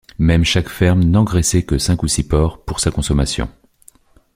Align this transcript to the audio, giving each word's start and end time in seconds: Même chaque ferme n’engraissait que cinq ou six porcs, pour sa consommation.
Même 0.17 0.43
chaque 0.43 0.67
ferme 0.69 1.03
n’engraissait 1.03 1.61
que 1.61 1.77
cinq 1.77 2.01
ou 2.01 2.07
six 2.07 2.23
porcs, 2.27 2.57
pour 2.65 2.79
sa 2.79 2.89
consommation. 2.89 3.47